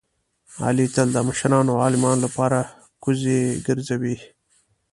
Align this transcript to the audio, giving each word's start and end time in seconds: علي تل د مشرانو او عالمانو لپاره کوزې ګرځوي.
علي 0.65 0.87
تل 0.95 1.07
د 1.13 1.17
مشرانو 1.27 1.69
او 1.73 1.81
عالمانو 1.85 2.23
لپاره 2.25 2.59
کوزې 3.03 3.39
ګرځوي. 3.65 4.15